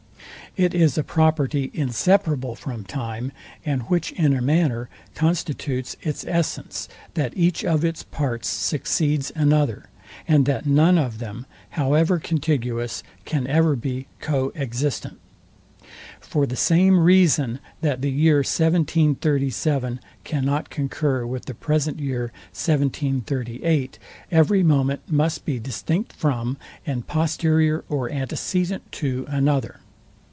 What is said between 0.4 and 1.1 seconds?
It is a